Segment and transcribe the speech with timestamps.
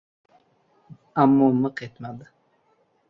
[1.21, 2.25] Ammo miq etmadi.